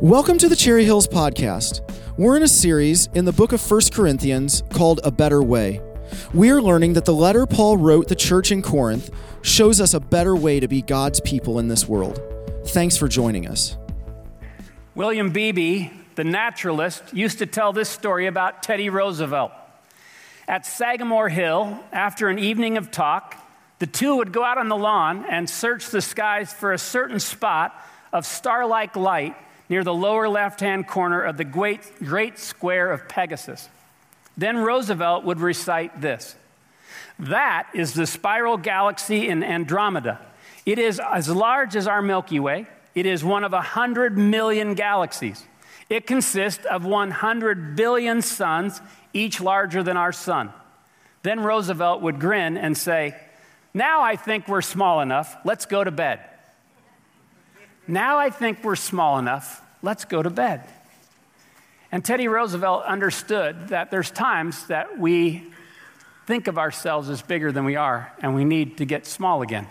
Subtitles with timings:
[0.00, 1.80] Welcome to the Cherry Hills Podcast.
[2.16, 5.80] We're in a series in the book of 1 Corinthians called A Better Way.
[6.32, 9.10] We're learning that the letter Paul wrote the church in Corinth
[9.42, 12.22] shows us a better way to be God's people in this world.
[12.66, 13.76] Thanks for joining us.
[14.94, 19.50] William Beebe, the naturalist, used to tell this story about Teddy Roosevelt.
[20.46, 23.34] At Sagamore Hill, after an evening of talk,
[23.80, 27.18] the two would go out on the lawn and search the skies for a certain
[27.18, 27.74] spot
[28.12, 29.34] of star like light
[29.68, 33.68] near the lower left hand corner of the great, great square of Pegasus.
[34.36, 36.36] Then Roosevelt would recite this
[37.18, 40.20] That is the spiral galaxy in Andromeda.
[40.64, 44.74] It is as large as our Milky Way, it is one of a hundred million
[44.74, 45.44] galaxies.
[45.88, 48.80] It consists of 100 billion suns,
[49.14, 50.52] each larger than our sun.
[51.22, 53.16] Then Roosevelt would grin and say,
[53.72, 55.36] Now I think we're small enough.
[55.44, 56.20] Let's go to bed.
[57.88, 59.62] Now I think we're small enough.
[59.82, 60.62] Let's go to bed.
[61.90, 65.50] And Teddy Roosevelt understood that there's times that we
[66.26, 69.66] think of ourselves as bigger than we are, and we need to get small again.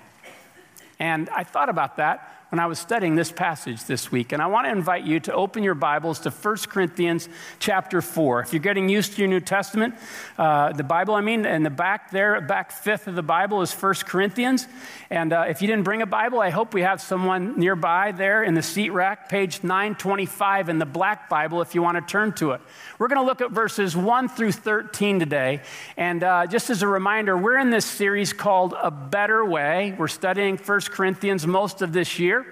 [0.97, 4.31] And I thought about that I was studying this passage this week.
[4.31, 7.27] And I want to invite you to open your Bibles to 1 Corinthians
[7.59, 8.41] chapter 4.
[8.41, 9.95] If you're getting used to your New Testament,
[10.37, 13.73] uh, the Bible, I mean, in the back there, back fifth of the Bible is
[13.73, 14.65] 1 Corinthians.
[15.09, 18.43] And uh, if you didn't bring a Bible, I hope we have someone nearby there
[18.43, 22.33] in the seat rack, page 925 in the black Bible, if you want to turn
[22.33, 22.61] to it.
[22.97, 25.61] We're going to look at verses 1 through 13 today.
[25.97, 29.95] And uh, just as a reminder, we're in this series called A Better Way.
[29.97, 32.46] We're studying 1 Corinthians most of this year.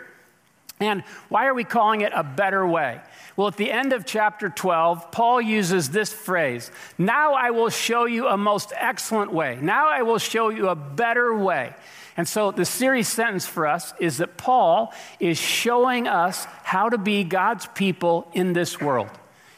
[0.80, 3.00] And why are we calling it a better way?
[3.38, 8.06] Well, at the end of chapter 12, Paul uses this phrase Now I will show
[8.06, 9.58] you a most excellent way.
[9.62, 11.74] Now I will show you a better way.
[12.18, 16.98] And so the series sentence for us is that Paul is showing us how to
[16.98, 19.10] be God's people in this world.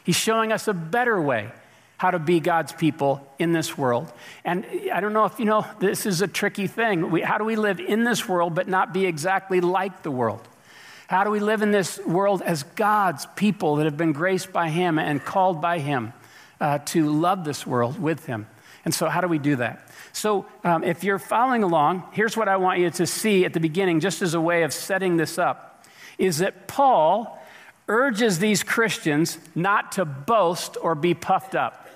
[0.03, 1.51] He's showing us a better way
[1.97, 4.11] how to be God's people in this world.
[4.45, 7.09] And I don't know if you know, this is a tricky thing.
[7.09, 10.47] We, how do we live in this world but not be exactly like the world?
[11.07, 14.69] How do we live in this world as God's people that have been graced by
[14.69, 16.11] Him and called by Him
[16.59, 18.45] uh, to love this world with Him?
[18.83, 19.87] And so, how do we do that?
[20.11, 23.61] So, um, if you're following along, here's what I want you to see at the
[23.61, 25.85] beginning, just as a way of setting this up,
[26.17, 27.41] is that Paul
[27.87, 31.86] urges these Christians not to boast or be puffed up.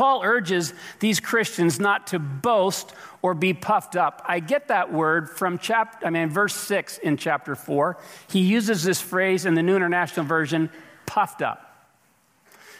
[0.00, 4.22] Paul urges these Christians not to boast or be puffed up.
[4.26, 7.98] I get that word from chapter, I mean, verse 6 in chapter 4.
[8.30, 10.70] He uses this phrase in the New International Version,
[11.04, 11.90] puffed up.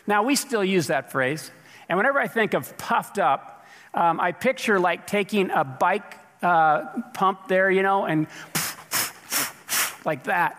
[0.07, 1.51] Now, we still use that phrase.
[1.91, 7.03] And whenever I think of puffed up, um, I picture like taking a bike uh,
[7.13, 8.29] pump there, you know, and
[10.07, 10.57] like that,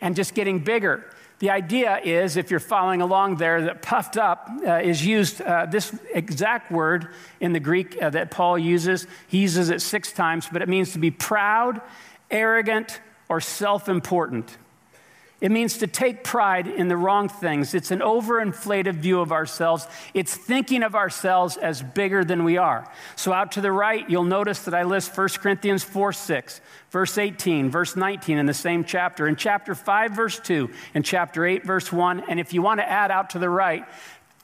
[0.00, 1.04] and just getting bigger.
[1.40, 5.64] The idea is, if you're following along there, that puffed up uh, is used, uh,
[5.64, 7.08] this exact word
[7.40, 9.06] in the Greek uh, that Paul uses.
[9.26, 11.80] He uses it six times, but it means to be proud,
[12.30, 13.00] arrogant,
[13.30, 14.54] or self important.
[15.40, 17.72] It means to take pride in the wrong things.
[17.72, 19.86] It's an overinflated view of ourselves.
[20.12, 22.90] It's thinking of ourselves as bigger than we are.
[23.16, 27.16] So, out to the right, you'll notice that I list 1 Corinthians 4 6, verse
[27.16, 31.64] 18, verse 19 in the same chapter, in chapter 5, verse 2, in chapter 8,
[31.64, 32.24] verse 1.
[32.28, 33.86] And if you want to add out to the right,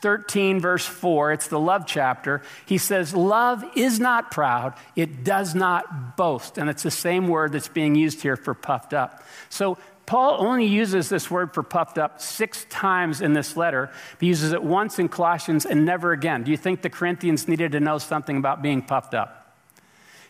[0.01, 2.43] 13, verse 4, it's the love chapter.
[2.65, 6.57] He says, Love is not proud, it does not boast.
[6.57, 9.23] And it's the same word that's being used here for puffed up.
[9.51, 13.91] So, Paul only uses this word for puffed up six times in this letter.
[14.21, 16.45] He uses it once in Colossians and never again.
[16.45, 19.57] Do you think the Corinthians needed to know something about being puffed up?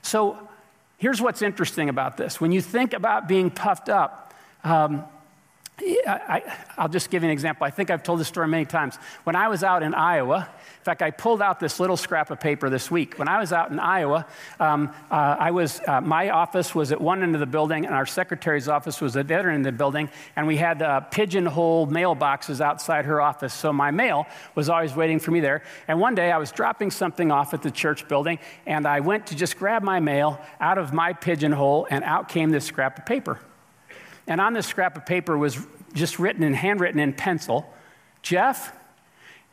[0.00, 0.38] So
[0.96, 2.40] here's what's interesting about this.
[2.40, 4.32] When you think about being puffed up,
[4.64, 5.04] um,
[5.78, 6.42] I,
[6.78, 7.66] will just give you an example.
[7.66, 8.96] I think I've told this story many times.
[9.24, 12.40] When I was out in Iowa, in fact, I pulled out this little scrap of
[12.40, 13.18] paper this week.
[13.18, 14.26] When I was out in Iowa,
[14.58, 17.94] um, uh, I was, uh, my office was at one end of the building, and
[17.94, 21.00] our secretary's office was at the other end of the building, and we had uh,
[21.00, 23.52] pigeonhole mailboxes outside her office.
[23.52, 25.62] So my mail was always waiting for me there.
[25.88, 29.26] And one day I was dropping something off at the church building, and I went
[29.26, 33.04] to just grab my mail out of my pigeonhole, and out came this scrap of
[33.04, 33.40] paper.
[34.26, 35.58] And on this scrap of paper was
[35.94, 37.72] just written in handwritten in pencil
[38.22, 38.72] Jeff,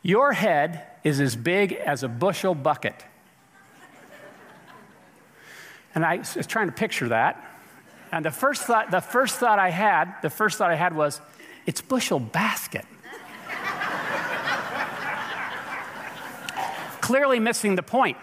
[0.02, 3.04] your head is as big as a bushel bucket.
[5.94, 7.40] And I was trying to picture that.
[8.10, 11.20] And the first thought, the first thought I had, the first thought I had was,
[11.66, 12.84] it's bushel basket.
[17.00, 18.18] Clearly missing the point.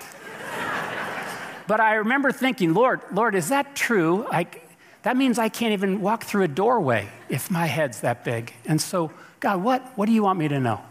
[1.68, 4.26] But I remember thinking, Lord, Lord, is that true?
[4.30, 4.61] Like,
[5.04, 8.54] that means I can't even walk through a doorway if my head's that big.
[8.66, 10.82] And so, God, what, what do you want me to know?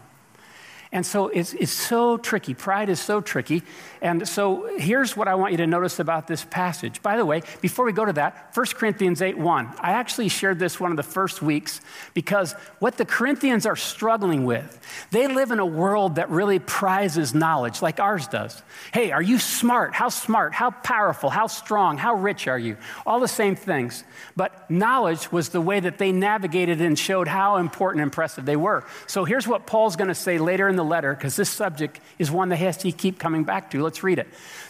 [0.93, 2.53] And so it's, it's so tricky.
[2.53, 3.63] Pride is so tricky.
[4.01, 7.01] And so here's what I want you to notice about this passage.
[7.01, 9.73] By the way, before we go to that, 1 Corinthians 8 1.
[9.79, 11.79] I actually shared this one of the first weeks
[12.13, 14.79] because what the Corinthians are struggling with,
[15.11, 18.61] they live in a world that really prizes knowledge like ours does.
[18.93, 19.93] Hey, are you smart?
[19.93, 20.53] How smart?
[20.53, 21.29] How powerful?
[21.29, 21.97] How strong?
[21.97, 22.75] How rich are you?
[23.05, 24.03] All the same things.
[24.35, 28.57] But knowledge was the way that they navigated and showed how important and impressive they
[28.57, 28.83] were.
[29.07, 32.31] So here's what Paul's going to say later in the letter, because this subject is
[32.31, 33.83] one that has to keep coming back to.
[33.83, 34.27] Let's read it.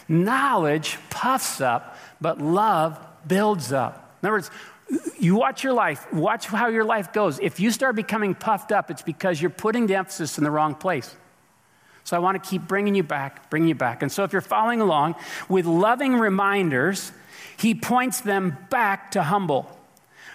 [0.08, 4.16] Knowledge puffs up, but love builds up.
[4.22, 4.50] In other words,
[5.18, 7.38] you watch your life, watch how your life goes.
[7.38, 10.74] If you start becoming puffed up, it's because you're putting the emphasis in the wrong
[10.74, 11.14] place.
[12.04, 14.02] So I want to keep bringing you back, bringing you back.
[14.02, 15.14] And so if you're following along
[15.48, 17.12] with loving reminders,
[17.56, 19.78] he points them back to humble.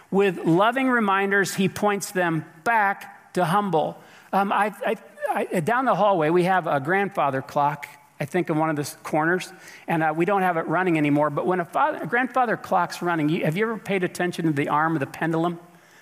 [0.10, 4.02] With loving reminders, he points them back to humble.
[4.32, 4.96] Um, I, I,
[5.30, 7.88] I, down the hallway, we have a grandfather clock,
[8.20, 9.52] I think, in one of the corners,
[9.88, 11.30] and uh, we don't have it running anymore.
[11.30, 14.52] But when a, father, a grandfather clock's running, you, have you ever paid attention to
[14.52, 15.60] the arm of the pendulum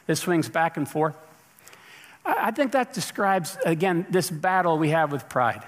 [0.08, 1.16] that swings back and forth?
[2.26, 5.62] I, I think that describes, again, this battle we have with pride,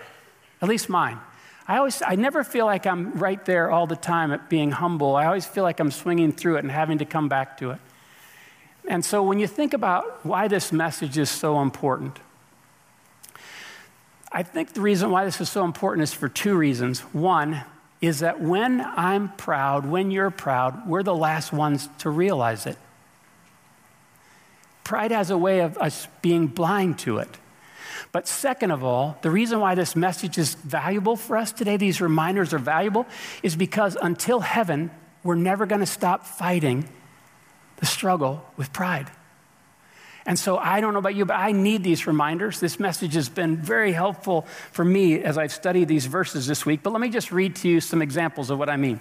[0.62, 1.18] at least mine.
[1.68, 5.18] I always, I never feel like I'm right there all the time at being humble.
[5.18, 7.80] I always feel like I'm swinging through it and having to come back to it.
[8.88, 12.20] And so when you think about why this message is so important,
[14.38, 17.00] I think the reason why this is so important is for two reasons.
[17.00, 17.64] One
[18.02, 22.78] is that when I'm proud, when you're proud, we're the last ones to realize it.
[24.84, 27.30] Pride has a way of us being blind to it.
[28.12, 32.00] But second of all, the reason why this message is valuable for us today, these
[32.00, 33.08] reminders are valuable,
[33.42, 34.92] is because until heaven,
[35.24, 36.88] we're never going to stop fighting
[37.78, 39.10] the struggle with pride.
[40.28, 42.60] And so I don't know about you, but I need these reminders.
[42.60, 44.42] This message has been very helpful
[44.74, 46.84] for me as I've studied these verses this week.
[46.84, 49.00] But let me just read to you some examples of what I mean.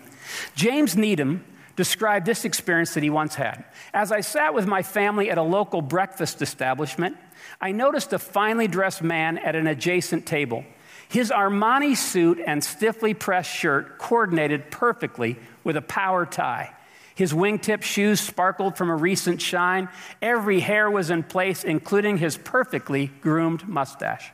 [0.54, 1.44] James Needham
[1.74, 3.64] described this experience that he once had.
[3.92, 7.16] As I sat with my family at a local breakfast establishment,
[7.60, 10.64] I noticed a finely dressed man at an adjacent table.
[11.08, 16.75] His Armani suit and stiffly pressed shirt coordinated perfectly with a power tie.
[17.16, 19.88] His wingtip shoes sparkled from a recent shine.
[20.20, 24.32] Every hair was in place, including his perfectly groomed mustache.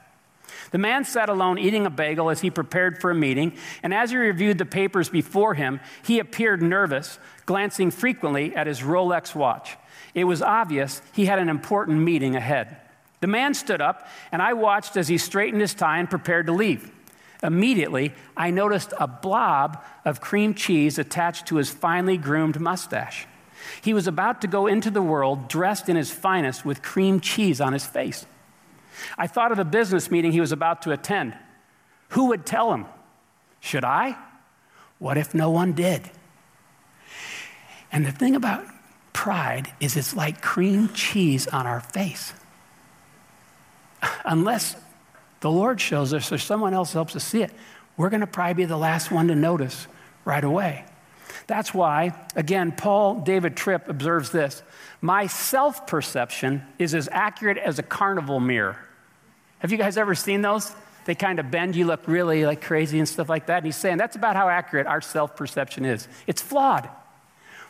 [0.73, 4.11] The man sat alone eating a bagel as he prepared for a meeting, and as
[4.11, 9.77] he reviewed the papers before him, he appeared nervous, glancing frequently at his Rolex watch.
[10.13, 12.79] It was obvious he had an important meeting ahead.
[13.21, 16.53] The man stood up, and I watched as he straightened his tie and prepared to
[16.53, 16.91] leave.
[17.43, 23.27] Immediately, I noticed a blob of cream cheese attached to his finely groomed mustache.
[23.81, 27.61] He was about to go into the world dressed in his finest with cream cheese
[27.61, 28.27] on his face.
[29.19, 31.37] I thought of the business meeting he was about to attend.
[32.11, 32.87] Who would tell him?
[33.61, 34.17] Should I?
[34.99, 36.11] What if no one did?
[37.91, 38.65] And the thing about
[39.13, 42.33] pride is it's like cream cheese on our face.
[44.25, 44.77] Unless
[45.43, 47.51] the Lord shows us or someone else helps us see it,
[47.97, 49.87] we're going to probably be the last one to notice
[50.25, 50.85] right away.
[51.49, 54.63] That's why, again, Paul David Tripp observes this
[55.01, 58.79] My self perception is as accurate as a carnival mirror.
[59.59, 60.73] Have you guys ever seen those?
[61.05, 63.59] They kind of bend, you look really like crazy and stuff like that.
[63.59, 66.07] And he's saying that's about how accurate our self perception is.
[66.29, 66.89] It's flawed.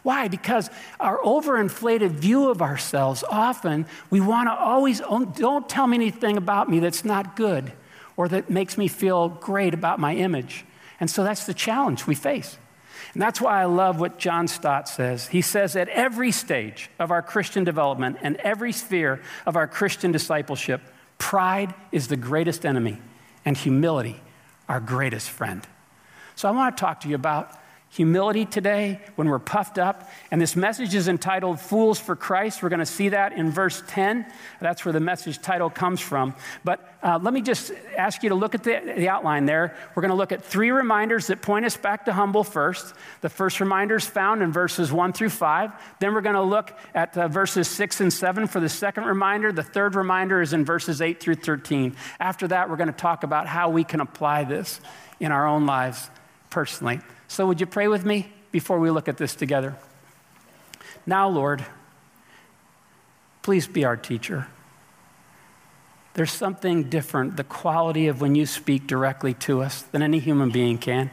[0.02, 0.28] Why?
[0.28, 0.68] Because
[0.98, 6.36] our overinflated view of ourselves, often we want to always, oh, don't tell me anything
[6.36, 7.72] about me that's not good
[8.16, 10.64] or that makes me feel great about my image.
[10.98, 12.58] And so that's the challenge we face.
[13.12, 15.28] And that's why I love what John Stott says.
[15.28, 20.12] He says, at every stage of our Christian development and every sphere of our Christian
[20.12, 20.80] discipleship,
[21.18, 22.98] pride is the greatest enemy
[23.44, 24.20] and humility
[24.68, 25.66] our greatest friend.
[26.34, 27.58] So I want to talk to you about
[27.92, 30.08] humility today when we're puffed up.
[30.30, 32.62] And this message is entitled Fools for Christ.
[32.62, 34.24] We're going to see that in verse 10.
[34.60, 36.34] That's where the message title comes from.
[36.64, 39.76] But uh, let me just ask you to look at the, the outline there.
[39.94, 42.94] We're going to look at three reminders that point us back to humble first.
[43.20, 45.72] The first reminder is found in verses 1 through 5.
[46.00, 49.52] Then we're going to look at uh, verses 6 and 7 for the second reminder.
[49.52, 51.94] The third reminder is in verses 8 through 13.
[52.18, 54.80] After that, we're going to talk about how we can apply this
[55.20, 56.08] in our own lives
[56.48, 57.00] personally.
[57.32, 59.74] So, would you pray with me before we look at this together?
[61.06, 61.64] Now, Lord,
[63.40, 64.48] please be our teacher.
[66.12, 70.50] There's something different, the quality of when you speak directly to us, than any human
[70.50, 71.10] being can.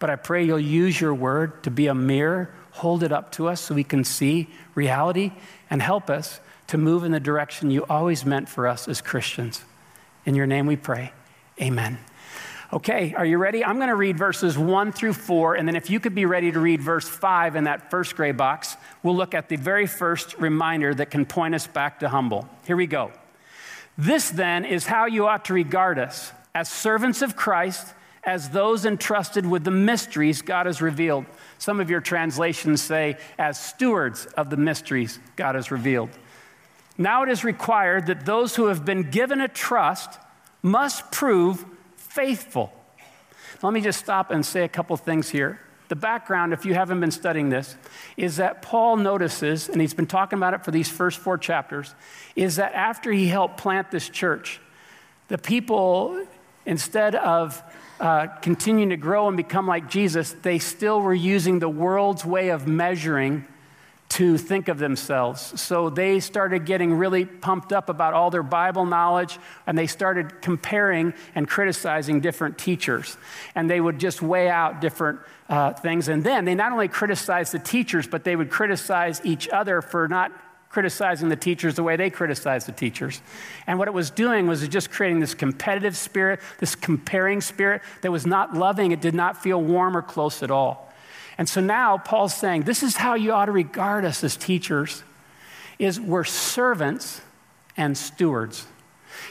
[0.00, 3.46] But I pray you'll use your word to be a mirror, hold it up to
[3.46, 5.30] us so we can see reality,
[5.70, 9.64] and help us to move in the direction you always meant for us as Christians.
[10.24, 11.12] In your name we pray.
[11.62, 11.98] Amen.
[12.76, 13.64] Okay, are you ready?
[13.64, 16.52] I'm going to read verses 1 through 4, and then if you could be ready
[16.52, 20.36] to read verse 5 in that first gray box, we'll look at the very first
[20.36, 22.46] reminder that can point us back to humble.
[22.66, 23.12] Here we go.
[23.96, 28.84] This then is how you ought to regard us as servants of Christ, as those
[28.84, 31.24] entrusted with the mysteries God has revealed.
[31.56, 36.10] Some of your translations say, as stewards of the mysteries God has revealed.
[36.98, 40.18] Now it is required that those who have been given a trust
[40.62, 41.64] must prove
[42.16, 42.72] faithful.
[43.62, 45.60] Let me just stop and say a couple things here.
[45.88, 47.76] The background, if you haven't been studying this,
[48.16, 51.94] is that Paul notices, and he's been talking about it for these first four chapters,
[52.34, 54.60] is that after he helped plant this church,
[55.28, 56.26] the people,
[56.64, 57.62] instead of
[58.00, 62.48] uh, continuing to grow and become like Jesus, they still were using the world's way
[62.48, 63.44] of measuring
[64.08, 65.60] to think of themselves.
[65.60, 70.40] So they started getting really pumped up about all their Bible knowledge, and they started
[70.40, 73.16] comparing and criticizing different teachers.
[73.54, 76.08] And they would just weigh out different uh, things.
[76.08, 80.06] And then they not only criticized the teachers, but they would criticize each other for
[80.08, 80.32] not
[80.68, 83.22] criticizing the teachers the way they criticized the teachers.
[83.66, 88.12] And what it was doing was just creating this competitive spirit, this comparing spirit that
[88.12, 88.92] was not loving.
[88.92, 90.92] It did not feel warm or close at all.
[91.38, 95.02] And so now Paul's saying, this is how you ought to regard us as teachers,
[95.78, 97.20] is we're servants
[97.76, 98.66] and stewards.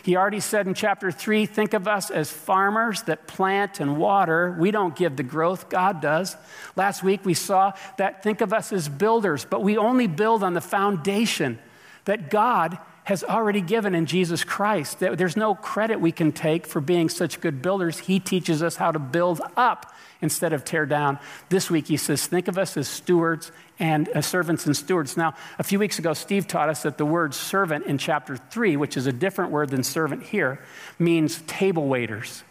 [0.03, 4.55] He already said in chapter 3 think of us as farmers that plant and water.
[4.59, 6.35] We don't give the growth, God does.
[6.75, 10.53] Last week we saw that think of us as builders, but we only build on
[10.53, 11.59] the foundation
[12.05, 14.99] that God has already given in Jesus Christ.
[14.99, 17.99] There's no credit we can take for being such good builders.
[17.99, 21.19] He teaches us how to build up instead of tear down.
[21.49, 25.17] This week he says, think of us as stewards and uh, servants and stewards.
[25.17, 28.75] Now, a few weeks ago, Steve taught us that the word servant in chapter 3,
[28.77, 30.59] which is a different word than servant here,
[30.97, 32.43] means table waiters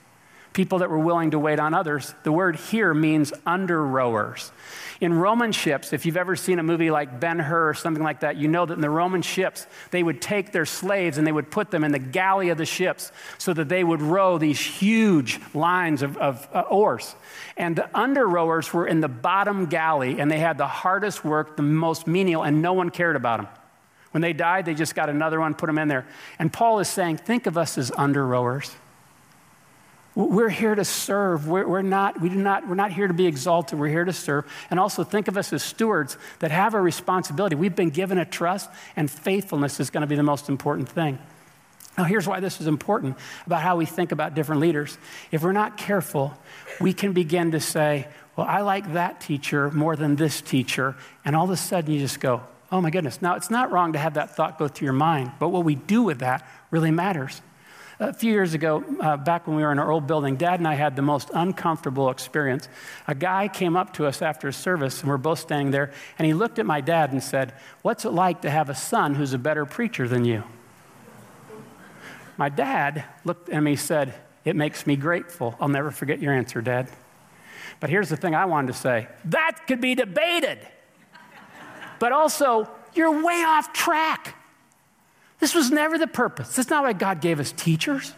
[0.55, 2.15] people that were willing to wait on others.
[2.23, 4.51] The word here means under rowers.
[5.01, 8.21] In Roman ships, if you've ever seen a movie like Ben Hur or something like
[8.21, 11.33] that, you know that in the Roman ships, they would take their slaves and they
[11.33, 14.61] would put them in the galley of the ships so that they would row these
[14.61, 17.17] huge lines of, of uh, oars.
[17.57, 21.57] And the under rowers were in the bottom galley and they had the hardest work,
[21.57, 23.49] the most menial, and no one cared about them.
[24.13, 26.07] When they died, they just got another one, put them in there.
[26.39, 28.71] And Paul is saying, think of us as under rowers.
[30.15, 31.49] We're here to serve.
[31.49, 33.79] We're, we're, not, we do not, we're not here to be exalted.
[33.79, 34.47] We're here to serve.
[34.71, 37.57] And also think of us as stewards that have a responsibility.
[37.57, 41.19] We've been given a trust, and faithfulness is going to be the most important thing.
[41.99, 43.17] Now, here's why this is important
[43.47, 44.99] about how we think about different leaders.
[45.33, 46.37] If we're not careful,
[46.81, 48.07] we can begin to say,
[48.37, 50.97] Well, I like that teacher more than this teacher.
[51.25, 53.23] And all of a sudden, you just go, Oh my goodness.
[53.23, 55.75] Now, it's not wrong to have that thought go through your mind, but what we
[55.75, 57.41] do with that really matters.
[58.01, 60.67] A few years ago, uh, back when we were in our old building, Dad and
[60.67, 62.69] I had the most uncomfortable experience.
[63.07, 66.35] A guy came up to us after service, and we're both standing there, and he
[66.35, 69.39] looked at my dad and said, What's it like to have a son who's a
[69.39, 70.43] better preacher than you?
[72.37, 75.55] My dad looked at me and said, It makes me grateful.
[75.61, 76.89] I'll never forget your answer, Dad.
[77.79, 80.59] But here's the thing I wanted to say that could be debated.
[82.01, 84.35] but also, you're way off track.
[85.45, 86.57] This was never the purpose.
[86.57, 88.15] That's not why God gave us teachers.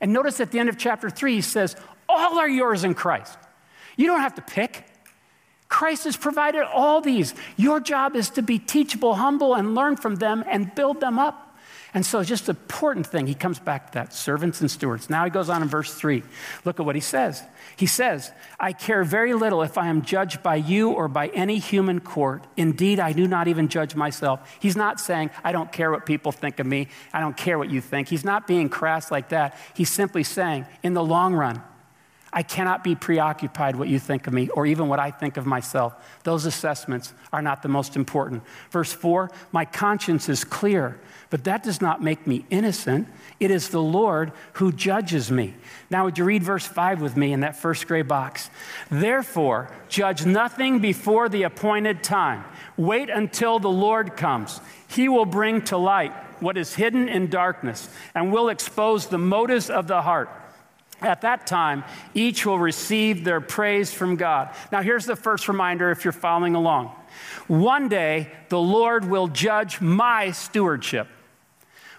[0.00, 1.74] And notice at the end of chapter 3, he says,
[2.08, 3.36] All are yours in Christ.
[3.96, 4.86] You don't have to pick.
[5.68, 7.34] Christ has provided all these.
[7.56, 11.51] Your job is to be teachable, humble, and learn from them and build them up.
[11.94, 15.10] And so, just an important thing, he comes back to that servants and stewards.
[15.10, 16.22] Now he goes on in verse 3.
[16.64, 17.42] Look at what he says.
[17.76, 21.58] He says, I care very little if I am judged by you or by any
[21.58, 22.46] human court.
[22.56, 24.56] Indeed, I do not even judge myself.
[24.58, 26.88] He's not saying, I don't care what people think of me.
[27.12, 28.08] I don't care what you think.
[28.08, 29.58] He's not being crass like that.
[29.74, 31.62] He's simply saying, in the long run,
[32.34, 35.44] I cannot be preoccupied what you think of me or even what I think of
[35.44, 35.94] myself.
[36.24, 38.42] Those assessments are not the most important.
[38.70, 40.98] Verse 4 My conscience is clear,
[41.28, 43.06] but that does not make me innocent.
[43.38, 45.54] It is the Lord who judges me.
[45.90, 48.48] Now, would you read verse 5 with me in that first gray box?
[48.90, 52.44] Therefore, judge nothing before the appointed time.
[52.78, 54.60] Wait until the Lord comes.
[54.88, 59.68] He will bring to light what is hidden in darkness and will expose the motives
[59.68, 60.30] of the heart.
[61.02, 64.54] At that time, each will receive their praise from God.
[64.70, 66.94] Now, here's the first reminder if you're following along.
[67.48, 71.08] One day, the Lord will judge my stewardship.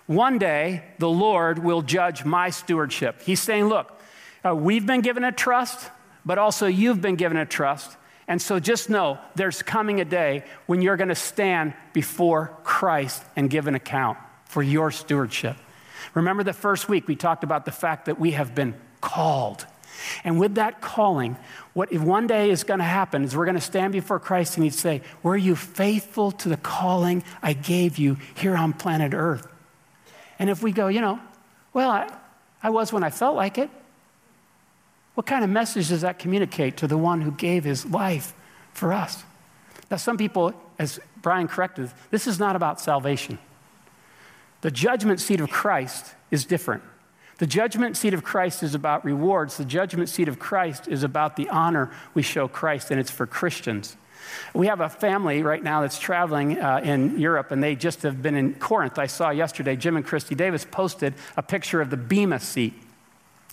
[0.05, 3.22] One day, the Lord will judge my stewardship.
[3.22, 4.00] He's saying, Look,
[4.45, 5.89] uh, we've been given a trust,
[6.25, 7.98] but also you've been given a trust.
[8.27, 13.24] And so just know there's coming a day when you're going to stand before Christ
[13.36, 15.57] and give an account for your stewardship.
[16.13, 19.65] Remember the first week we talked about the fact that we have been called.
[20.24, 21.36] And with that calling,
[21.74, 24.55] what if one day is going to happen is we're going to stand before Christ
[24.55, 29.13] and he'd say, Were you faithful to the calling I gave you here on planet
[29.13, 29.48] Earth?
[30.39, 31.19] And if we go, you know,
[31.74, 32.12] well, I,
[32.63, 33.69] I was when I felt like it,
[35.15, 38.33] what kind of message does that communicate to the one who gave his life
[38.74, 39.24] for us?
[39.91, 43.38] Now, some people, as Brian corrected, this is not about salvation.
[44.62, 46.83] The judgment seat of Christ is different.
[47.40, 49.58] The judgment seat of Christ is about rewards.
[49.58, 53.25] The judgment seat of Christ is about the honor we show Christ, and it's for
[53.25, 53.98] Christians.
[54.54, 58.22] We have a family right now that's traveling uh, in Europe, and they just have
[58.22, 58.98] been in Corinth.
[58.98, 62.74] I saw yesterday, Jim and Christy Davis posted a picture of the Bema seat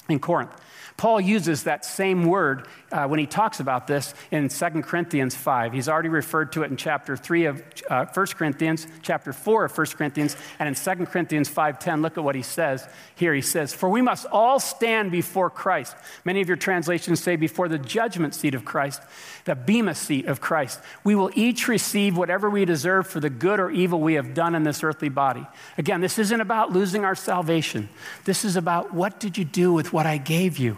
[0.09, 0.53] in Corinth.
[1.01, 5.73] Paul uses that same word uh, when he talks about this in 2 Corinthians 5.
[5.73, 9.79] He's already referred to it in chapter 3 of uh, 1 Corinthians, chapter 4 of
[9.79, 13.33] 1 Corinthians, and in 2 Corinthians 5.10, look at what he says here.
[13.33, 15.97] He says, For we must all stand before Christ.
[16.27, 19.01] Many of your translations say before the judgment seat of Christ,
[19.47, 20.81] the bema seat of Christ.
[21.03, 24.55] We will each receive whatever we deserve for the good or evil we have done
[24.55, 25.47] in this earthly body.
[25.79, 27.89] Again, this isn't about losing our salvation.
[28.27, 30.77] This is about what did you do with what I gave you?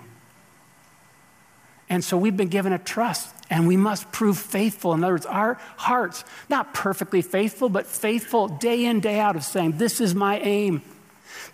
[1.93, 4.95] And so we've been given a trust, and we must prove faithful.
[4.95, 9.45] In other words, our hearts, not perfectly faithful, but faithful day in, day out, of
[9.45, 10.81] saying, This is my aim.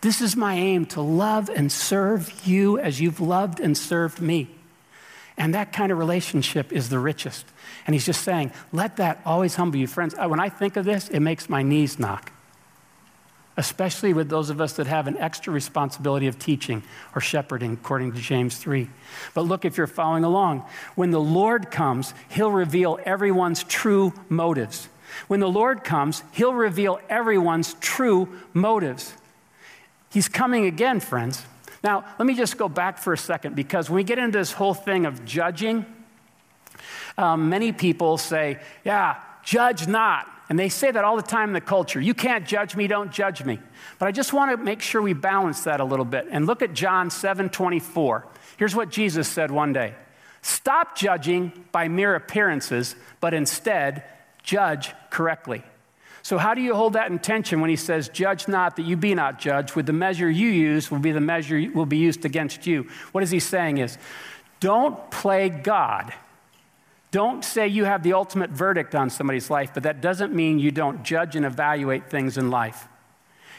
[0.01, 4.49] This is my aim to love and serve you as you've loved and served me.
[5.37, 7.45] And that kind of relationship is the richest.
[7.85, 9.89] And he's just saying, let that always humble you.
[9.89, 12.31] Friends, uh, when I think of this, it makes my knees knock
[13.59, 16.81] especially with those of us that have an extra responsibility of teaching
[17.13, 18.89] or shepherding, according to James 3.
[19.35, 24.89] But look, if you're following along, when the Lord comes, he'll reveal everyone's true motives.
[25.27, 29.13] When the Lord comes, he'll reveal everyone's true motives.
[30.13, 31.45] He's coming again, friends.
[31.83, 34.53] Now, let me just go back for a second because when we get into this
[34.53, 35.85] whole thing of judging,
[37.17, 40.29] um, many people say, yeah, judge not.
[40.49, 42.01] And they say that all the time in the culture.
[42.01, 43.59] You can't judge me, don't judge me.
[43.99, 46.27] But I just want to make sure we balance that a little bit.
[46.31, 48.27] And look at John 7 24.
[48.57, 49.95] Here's what Jesus said one day
[50.43, 54.05] Stop judging by mere appearances, but instead
[54.43, 55.63] judge correctly.
[56.23, 59.15] So, how do you hold that intention when he says, Judge not that you be
[59.15, 59.75] not judged?
[59.75, 62.87] With the measure you use will be the measure will be used against you.
[63.13, 63.99] What is he saying is,
[64.61, 66.13] don't play God
[67.11, 70.71] don't say you have the ultimate verdict on somebody's life, but that doesn't mean you
[70.71, 72.87] don't judge and evaluate things in life.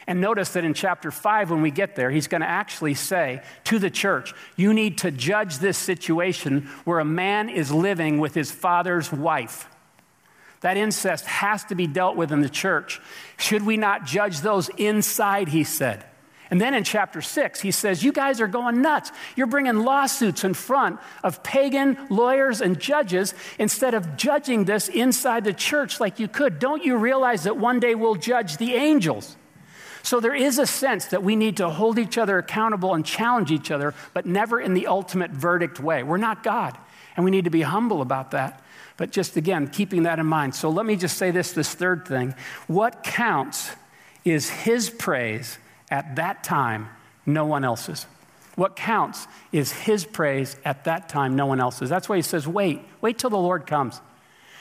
[0.06, 3.44] And notice that in chapter 5, when we get there, he's going to actually say
[3.66, 8.34] to the church, You need to judge this situation where a man is living with
[8.34, 9.68] his father's wife.
[10.62, 13.00] That incest has to be dealt with in the church.
[13.38, 16.06] Should we not judge those inside, he said?
[16.52, 19.12] And then in chapter six, he says, You guys are going nuts.
[19.36, 25.44] You're bringing lawsuits in front of pagan lawyers and judges instead of judging this inside
[25.44, 26.58] the church like you could.
[26.58, 29.38] Don't you realize that one day we'll judge the angels?
[30.02, 33.52] So there is a sense that we need to hold each other accountable and challenge
[33.52, 36.04] each other, but never in the ultimate verdict way.
[36.04, 36.78] We're not God,
[37.16, 38.64] and we need to be humble about that.
[38.98, 40.56] But just again, keeping that in mind.
[40.56, 42.34] So let me just say this this third thing.
[42.68, 43.72] What counts
[44.26, 45.60] is His praise
[45.90, 46.90] at that time,
[47.26, 48.06] no one else's.
[48.56, 51.90] What counts is his praise at that time, no one else's.
[51.90, 54.02] That's why he says, wait, wait till the Lord comes.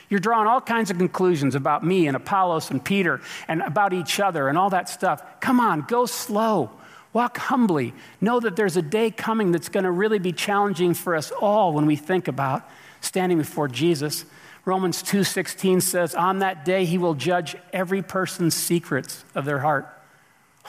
[0.08, 4.20] You're drawing all kinds of conclusions about me and Apollos and Peter and about each
[4.20, 5.22] other and all that stuff.
[5.40, 6.70] Come on, go slow.
[7.12, 7.92] Walk humbly.
[8.20, 11.72] Know that there's a day coming that's going to really be challenging for us all
[11.72, 12.68] when we think about
[13.00, 14.24] standing before Jesus.
[14.64, 19.97] Romans 2:16 says, "On that day he will judge every person's secrets of their heart."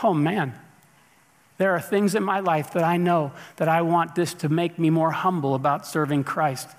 [0.03, 0.53] Oh man,
[1.57, 4.79] there are things in my life that I know that I want this to make
[4.79, 6.69] me more humble about serving Christ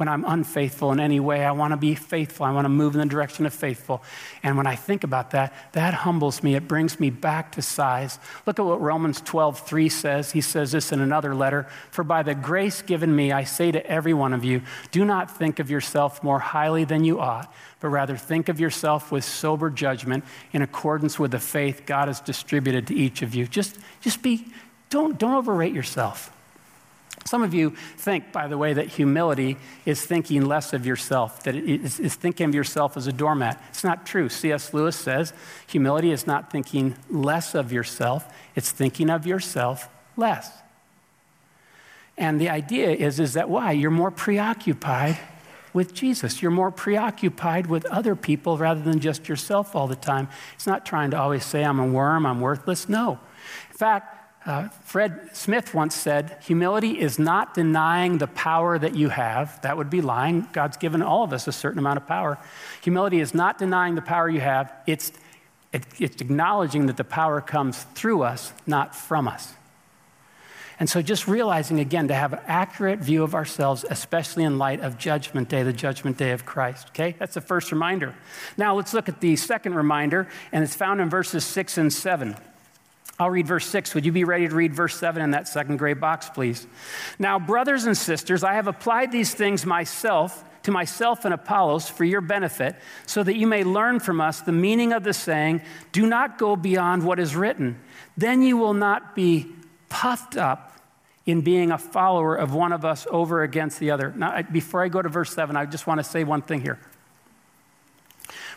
[0.00, 1.44] when I'm unfaithful in any way.
[1.44, 2.46] I want to be faithful.
[2.46, 4.02] I want to move in the direction of faithful.
[4.42, 6.54] And when I think about that, that humbles me.
[6.54, 8.18] It brings me back to size.
[8.46, 10.32] Look at what Romans 12, 3 says.
[10.32, 13.86] He says this in another letter For by the grace given me, I say to
[13.86, 17.88] every one of you, do not think of yourself more highly than you ought, but
[17.88, 22.86] rather think of yourself with sober judgment in accordance with the faith God has distributed
[22.86, 23.46] to each of you.
[23.46, 24.46] Just, just be,
[24.88, 26.34] don't, don't overrate yourself.
[27.24, 31.54] Some of you think, by the way, that humility is thinking less of yourself, that
[31.54, 33.62] it is, is, thinking of yourself as a doormat.
[33.68, 34.28] It's not true.
[34.28, 34.74] C.S.
[34.74, 35.32] Lewis says
[35.66, 40.50] humility is not thinking less of yourself, it's thinking of yourself less.
[42.18, 43.72] And the idea is, is that why?
[43.72, 45.18] You're more preoccupied
[45.72, 46.42] with Jesus.
[46.42, 50.28] You're more preoccupied with other people rather than just yourself all the time.
[50.54, 52.88] It's not trying to always say, I'm a worm, I'm worthless.
[52.88, 53.20] No.
[53.70, 59.10] In fact, uh, Fred Smith once said, Humility is not denying the power that you
[59.10, 59.60] have.
[59.62, 60.46] That would be lying.
[60.52, 62.38] God's given all of us a certain amount of power.
[62.82, 65.12] Humility is not denying the power you have, it's,
[65.72, 69.52] it, it's acknowledging that the power comes through us, not from us.
[70.78, 74.80] And so just realizing again to have an accurate view of ourselves, especially in light
[74.80, 76.88] of Judgment Day, the Judgment Day of Christ.
[76.88, 77.14] Okay?
[77.18, 78.14] That's the first reminder.
[78.56, 82.34] Now let's look at the second reminder, and it's found in verses six and seven.
[83.20, 83.94] I'll read verse 6.
[83.94, 86.66] Would you be ready to read verse 7 in that second gray box, please?
[87.18, 92.04] Now, brothers and sisters, I have applied these things myself to myself and Apollos for
[92.04, 96.06] your benefit, so that you may learn from us the meaning of the saying, Do
[96.06, 97.78] not go beyond what is written.
[98.16, 99.46] Then you will not be
[99.88, 100.72] puffed up
[101.26, 104.12] in being a follower of one of us over against the other.
[104.16, 106.78] Now, before I go to verse 7, I just want to say one thing here.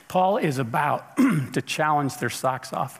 [0.07, 1.17] Paul is about
[1.53, 2.99] to challenge their socks off.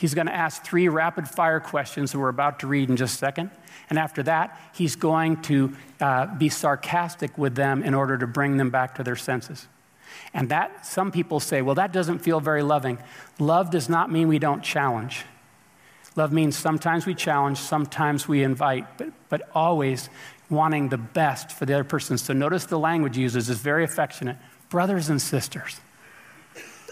[0.00, 3.16] He's going to ask three rapid fire questions that we're about to read in just
[3.16, 3.50] a second.
[3.90, 8.56] And after that, he's going to uh, be sarcastic with them in order to bring
[8.56, 9.68] them back to their senses.
[10.32, 12.96] And that, some people say, well, that doesn't feel very loving.
[13.38, 15.26] Love does not mean we don't challenge.
[16.16, 20.08] Love means sometimes we challenge, sometimes we invite, but, but always
[20.48, 22.16] wanting the best for the other person.
[22.16, 24.38] So notice the language uses is very affectionate.
[24.70, 25.78] Brothers and sisters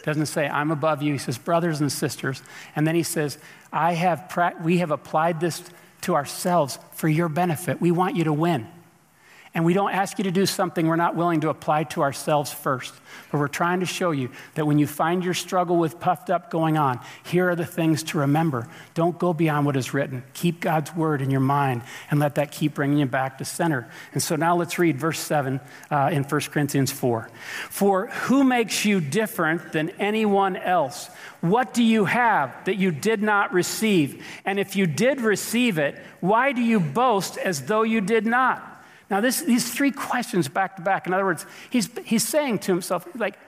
[0.03, 1.13] doesn't say, I'm above you.
[1.13, 2.43] He says, brothers and sisters.
[2.77, 3.39] And then he says,
[3.73, 5.63] I have pra- we have applied this
[6.03, 7.81] to ourselves for your benefit.
[7.81, 8.69] We want you to win.
[9.55, 12.53] And we don't ask you to do something we're not willing to apply to ourselves
[12.53, 12.93] first.
[13.31, 16.51] But we're trying to show you that when you find your struggle with puffed up
[16.51, 18.69] going on, here are the things to remember.
[18.95, 20.23] Don't go beyond what is written.
[20.35, 23.89] Keep God's word in your mind and let that keep bringing you back to center.
[24.13, 27.31] And so now let's read verse 7 uh, in 1 Corinthians 4.
[27.71, 31.09] For who makes you different than anyone else?
[31.41, 34.25] What do you have that you did not receive?
[34.45, 38.78] And if you did receive it, why do you boast as though you did not?
[39.11, 42.73] Now, this, these three questions back to back, in other words, he's, he's saying to
[42.73, 43.39] himself, like,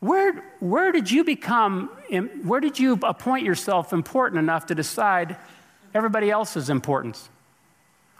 [0.00, 1.88] where, where did you become,
[2.44, 5.36] where did you appoint yourself important enough to decide
[5.94, 7.28] everybody else's importance?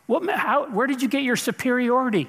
[0.06, 2.28] What, how, where did you get your superiority?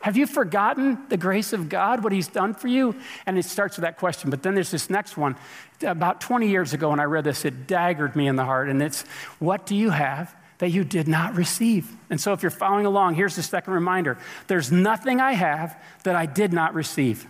[0.00, 2.94] Have you forgotten the grace of God, what He's done for you?
[3.24, 4.28] And it starts with that question.
[4.28, 5.36] But then there's this next one.
[5.82, 8.68] About 20 years ago, when I read this, it daggered me in the heart.
[8.68, 9.02] And it's,
[9.38, 11.90] What do you have that you did not receive.
[12.10, 16.16] And so, if you're following along, here's the second reminder there's nothing I have that
[16.16, 17.26] I did not receive.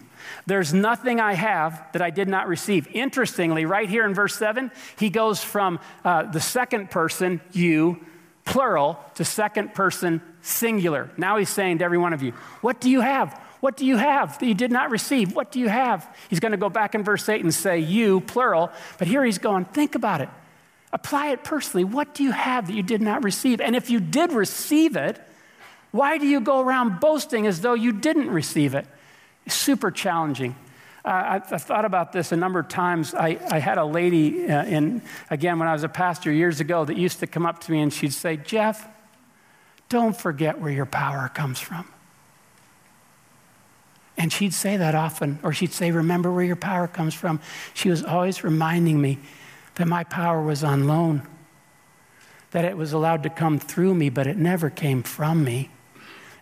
[0.46, 2.88] There's nothing I have that I did not receive.
[2.88, 8.04] Interestingly, right here in verse 7, he goes from uh, the second person, you,
[8.44, 11.10] plural, to second person, singular.
[11.16, 13.40] Now he's saying to every one of you, What do you have?
[13.60, 15.34] What do you have that you did not receive?
[15.34, 16.14] What do you have?
[16.28, 18.70] He's going to go back in verse 8 and say, You, plural.
[18.98, 20.28] But here he's going, Think about it.
[20.96, 21.84] Apply it personally.
[21.84, 23.60] What do you have that you did not receive?
[23.60, 25.20] And if you did receive it,
[25.90, 28.86] why do you go around boasting as though you didn't receive it?
[29.46, 30.56] super challenging.
[31.04, 33.14] Uh, I, I, thought about this a number of times.
[33.14, 36.86] I, I had a lady, uh, in, again, when I was a pastor years ago,
[36.86, 38.88] that used to come up to me and she'd say, Jeff,
[39.90, 41.86] don't forget where your power comes from.
[44.16, 47.38] And she'd say that often, or she'd say, Remember where your power comes from.
[47.74, 49.18] She was always reminding me
[49.76, 51.22] that my power was on loan,
[52.50, 55.70] that it was allowed to come through me, but it never came from me.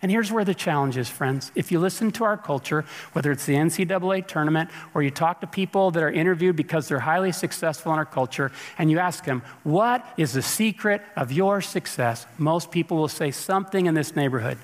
[0.04, 1.50] And here's where the challenge is, friends.
[1.54, 5.46] If you listen to our culture, whether it's the NCAA tournament or you talk to
[5.46, 9.42] people that are interviewed because they're highly successful in our culture, and you ask them,
[9.62, 12.26] What is the secret of your success?
[12.36, 14.58] Most people will say something in this neighborhood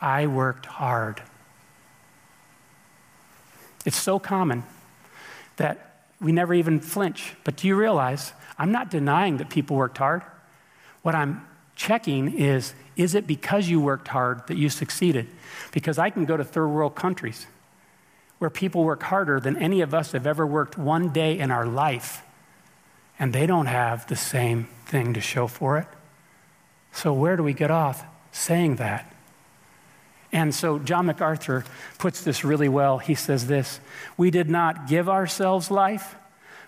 [0.00, 1.22] I worked hard.
[3.86, 4.64] It's so common
[5.56, 5.89] that
[6.20, 7.34] we never even flinch.
[7.44, 10.22] But do you realize I'm not denying that people worked hard?
[11.02, 15.26] What I'm checking is is it because you worked hard that you succeeded?
[15.72, 17.46] Because I can go to third world countries
[18.38, 21.66] where people work harder than any of us have ever worked one day in our
[21.66, 22.22] life,
[23.18, 25.86] and they don't have the same thing to show for it.
[26.92, 29.14] So, where do we get off saying that?
[30.32, 31.64] And so John MacArthur
[31.98, 32.98] puts this really well.
[32.98, 33.80] He says this
[34.16, 36.14] We did not give ourselves life,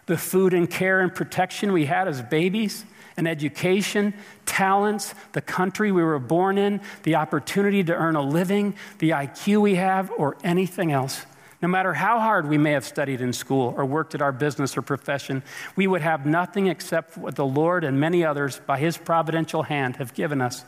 [0.07, 2.85] the food and care and protection we had as babies,
[3.17, 4.15] and education,
[4.47, 9.61] talents, the country we were born in, the opportunity to earn a living, the IQ
[9.61, 11.25] we have, or anything else.
[11.61, 14.77] No matter how hard we may have studied in school or worked at our business
[14.77, 15.45] or profession,
[15.77, 19.97] we would have nothing except what the Lord and many others, by His providential hand,
[19.97, 20.65] have given us.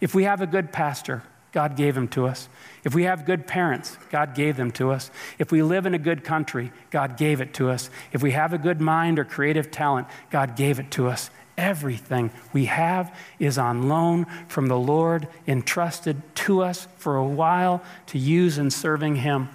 [0.00, 1.22] If we have a good pastor,
[1.56, 2.50] God gave them to us.
[2.84, 5.10] If we have good parents, God gave them to us.
[5.38, 7.88] If we live in a good country, God gave it to us.
[8.12, 11.30] If we have a good mind or creative talent, God gave it to us.
[11.56, 17.82] Everything we have is on loan from the Lord, entrusted to us for a while
[18.08, 19.48] to use in serving Him.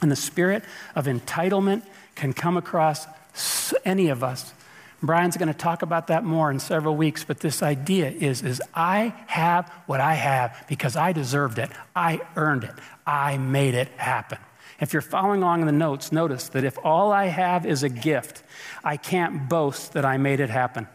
[0.00, 0.64] And the spirit
[0.96, 1.82] of entitlement
[2.16, 3.06] can come across
[3.84, 4.52] any of us.
[5.02, 8.62] Brian's going to talk about that more in several weeks, but this idea is, is
[8.72, 11.70] I have what I have because I deserved it.
[11.96, 12.74] I earned it.
[13.04, 14.38] I made it happen.
[14.80, 17.88] If you're following along in the notes, notice that if all I have is a
[17.88, 18.42] gift,
[18.84, 20.86] I can't boast that I made it happen.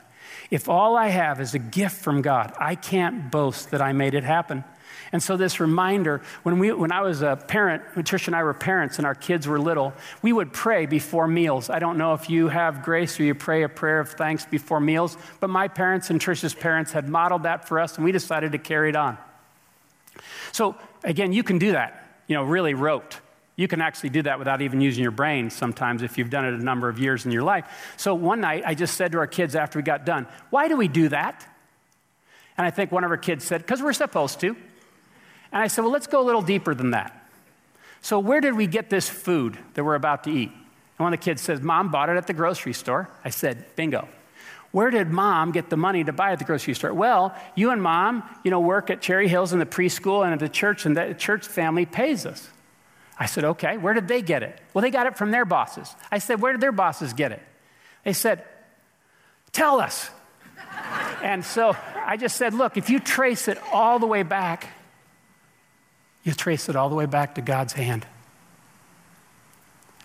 [0.49, 4.13] If all I have is a gift from God, I can't boast that I made
[4.13, 4.63] it happen.
[5.11, 8.43] And so, this reminder when, we, when I was a parent, when Trish and I
[8.43, 11.69] were parents and our kids were little, we would pray before meals.
[11.69, 14.79] I don't know if you have grace or you pray a prayer of thanks before
[14.79, 18.51] meals, but my parents and Trish's parents had modeled that for us, and we decided
[18.51, 19.17] to carry it on.
[20.51, 23.19] So, again, you can do that, you know, really rote.
[23.57, 26.53] You can actually do that without even using your brain sometimes if you've done it
[26.53, 27.93] a number of years in your life.
[27.97, 30.77] So one night I just said to our kids after we got done, Why do
[30.77, 31.45] we do that?
[32.55, 34.55] And I think one of our kids said, Because we're supposed to.
[35.51, 37.13] And I said, Well, let's go a little deeper than that.
[38.01, 40.49] So, where did we get this food that we're about to eat?
[40.49, 43.09] And one of the kids says, Mom bought it at the grocery store.
[43.23, 44.07] I said, Bingo.
[44.71, 46.93] Where did mom get the money to buy at the grocery store?
[46.93, 50.39] Well, you and mom, you know, work at Cherry Hills in the preschool and at
[50.39, 52.47] the church, and the church family pays us.
[53.19, 54.59] I said, okay, where did they get it?
[54.73, 55.95] Well, they got it from their bosses.
[56.11, 57.41] I said, where did their bosses get it?
[58.03, 58.43] They said,
[59.51, 60.09] tell us.
[61.23, 64.67] and so I just said, look, if you trace it all the way back,
[66.27, 68.05] you trace it all the way back to God's hand.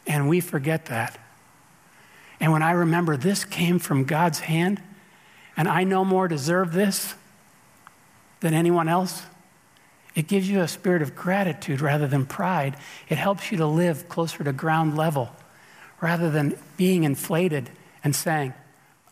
[0.06, 1.18] And we forget that.
[2.38, 4.80] And when I remember this came from God's hand,
[5.56, 7.14] and I no more deserve this
[8.38, 9.24] than anyone else,
[10.14, 12.76] it gives you a spirit of gratitude rather than pride.
[13.08, 15.34] It helps you to live closer to ground level
[16.00, 17.68] rather than being inflated
[18.04, 18.54] and saying,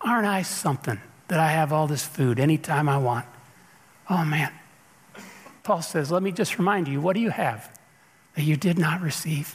[0.01, 3.27] Aren't I something that I have all this food anytime I want?
[4.09, 4.53] Oh man.
[5.71, 7.71] Paul says, Let me just remind you what do you have
[8.35, 9.55] that you did not receive?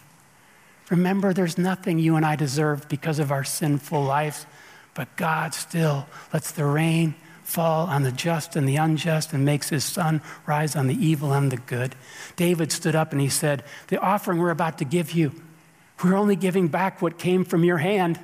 [0.89, 4.45] Remember, there's nothing you and I deserve because of our sinful lives,
[4.93, 9.67] but God still lets the rain fall on the just and the unjust and makes
[9.67, 11.97] his sun rise on the evil and the good.
[12.37, 15.33] David stood up and he said, The offering we're about to give you,
[16.01, 18.21] we're only giving back what came from your hand.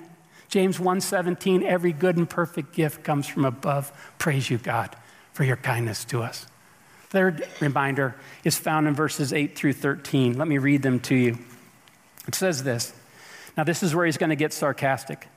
[0.47, 3.91] James 1:17 every good and perfect gift comes from above.
[4.17, 4.95] Praise you God
[5.33, 6.45] for your kindness to us.
[7.11, 10.37] Third reminder is found in verses 8 through 13.
[10.37, 11.37] Let me read them to you.
[12.27, 12.93] It says this.
[13.55, 15.27] Now this is where he's going to get sarcastic.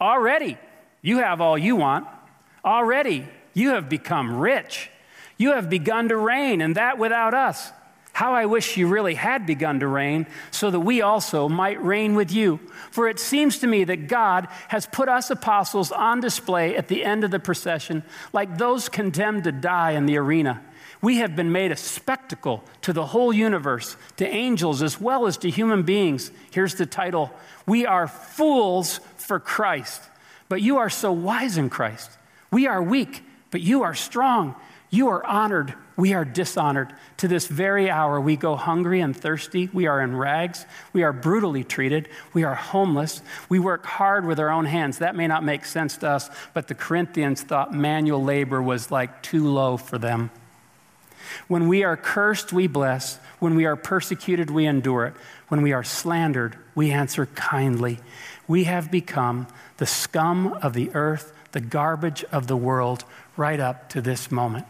[0.00, 0.56] Already
[1.02, 2.06] you have all you want
[2.64, 4.90] Already you have become rich.
[5.36, 7.72] You have begun to reign, and that without us.
[8.12, 12.14] How I wish you really had begun to reign, so that we also might reign
[12.16, 12.58] with you.
[12.90, 17.04] For it seems to me that God has put us apostles on display at the
[17.04, 18.02] end of the procession,
[18.32, 20.62] like those condemned to die in the arena.
[21.00, 25.36] We have been made a spectacle to the whole universe, to angels as well as
[25.38, 26.30] to human beings.
[26.50, 27.32] Here's the title
[27.66, 30.02] We are fools for Christ,
[30.48, 32.10] but you are so wise in Christ.
[32.50, 34.56] We are weak, but you are strong.
[34.90, 35.74] You are honored.
[35.96, 36.94] We are dishonored.
[37.18, 39.68] To this very hour, we go hungry and thirsty.
[39.72, 40.64] We are in rags.
[40.92, 42.08] We are brutally treated.
[42.32, 43.20] We are homeless.
[43.48, 44.98] We work hard with our own hands.
[44.98, 49.22] That may not make sense to us, but the Corinthians thought manual labor was like
[49.22, 50.30] too low for them.
[51.46, 53.18] When we are cursed, we bless.
[53.38, 55.14] When we are persecuted, we endure it.
[55.48, 57.98] When we are slandered, we answer kindly.
[58.46, 59.46] We have become
[59.78, 63.04] the scum of the earth the garbage of the world
[63.36, 64.66] right up to this moment.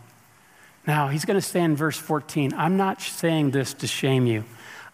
[0.87, 4.45] Now, he's going to say in verse 14, I'm not saying this to shame you,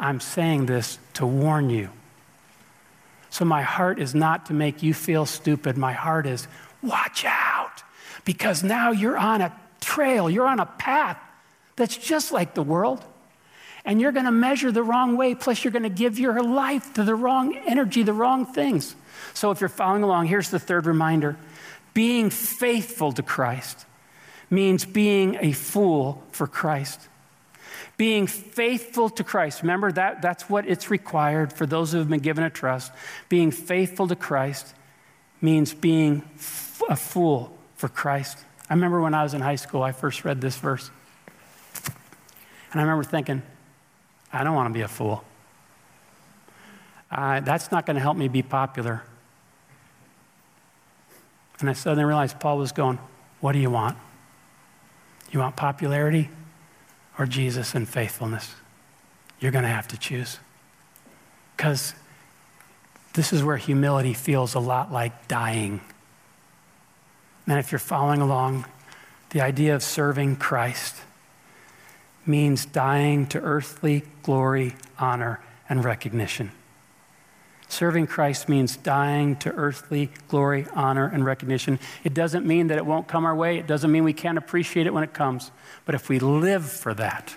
[0.01, 1.91] I'm saying this to warn you.
[3.31, 5.77] So, my heart is not to make you feel stupid.
[5.77, 6.47] My heart is,
[6.83, 7.83] watch out,
[8.25, 11.19] because now you're on a trail, you're on a path
[11.77, 13.05] that's just like the world.
[13.85, 16.95] And you're going to measure the wrong way, plus, you're going to give your life
[16.95, 18.97] to the wrong energy, the wrong things.
[19.35, 21.37] So, if you're following along, here's the third reminder
[21.93, 23.85] being faithful to Christ
[24.51, 27.09] means being a fool for Christ.
[27.97, 29.63] Being faithful to Christ.
[29.63, 32.91] Remember that that's what it's required for those who have been given a trust.
[33.29, 34.75] Being faithful to Christ
[35.41, 38.39] means being f- a fool for Christ.
[38.69, 40.91] I remember when I was in high school, I first read this verse.
[42.75, 43.41] And I remember thinking,
[44.33, 45.23] I don't want to be a fool.
[47.09, 49.05] Uh, that's not going to help me be popular.
[51.61, 52.99] And I suddenly realized Paul was going,
[53.41, 53.97] What do you want?
[55.31, 56.31] You want popularity
[57.17, 58.57] or Jesus and faithfulness?
[59.39, 60.41] You're going to have to choose.
[61.57, 61.95] Because
[63.13, 65.81] this is where humility feels a lot like dying.
[67.47, 68.65] And if you're following along,
[69.31, 70.97] the idea of serving Christ
[72.27, 76.51] means dying to earthly glory, honor, and recognition.
[77.69, 81.79] Serving Christ means dying to earthly glory, honor, and recognition.
[82.05, 83.59] It doesn't mean that it won't come our way.
[83.59, 85.51] It doesn't mean we can't appreciate it when it comes.
[85.85, 87.35] But if we live for that,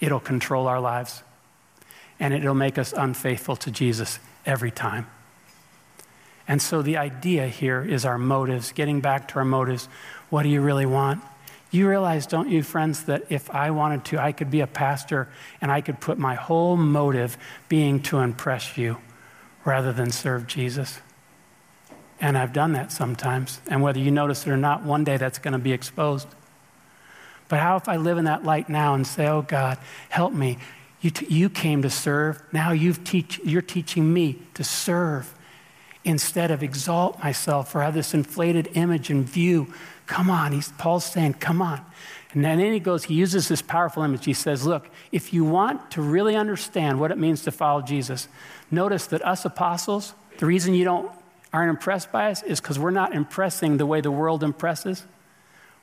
[0.00, 1.22] it'll control our lives
[2.18, 5.06] and it'll make us unfaithful to Jesus every time.
[6.48, 9.88] And so the idea here is our motives, getting back to our motives.
[10.30, 11.22] What do you really want?
[11.76, 15.28] You realize, don't you, friends, that if I wanted to, I could be a pastor
[15.60, 17.36] and I could put my whole motive
[17.68, 18.96] being to impress you
[19.62, 21.00] rather than serve Jesus.
[22.18, 23.60] And I've done that sometimes.
[23.66, 26.28] And whether you notice it or not, one day that's going to be exposed.
[27.48, 29.76] But how if I live in that light now and say, oh God,
[30.08, 30.56] help me?
[31.02, 32.42] You, t- you came to serve.
[32.54, 35.34] Now you've teach- you're teaching me to serve
[36.04, 39.74] instead of exalt myself or have this inflated image and view.
[40.06, 40.52] Come on.
[40.52, 41.84] He's, Paul's saying, come on.
[42.32, 44.24] And then he goes, he uses this powerful image.
[44.24, 48.28] He says, Look, if you want to really understand what it means to follow Jesus,
[48.70, 51.10] notice that us apostles, the reason you don't
[51.52, 55.04] aren't impressed by us is because we're not impressing the way the world impresses.